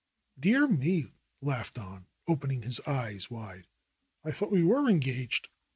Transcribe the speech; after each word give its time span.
"Dear 0.39 0.67
me!" 0.67 1.13
laughed 1.43 1.75
Don, 1.75 2.07
opening 2.27 2.63
his 2.63 2.79
eyes 2.87 3.29
wide. 3.29 3.67
"I 4.25 4.31
thought 4.31 4.51
we 4.51 4.63
were 4.63 4.89
engaged." 4.89 5.47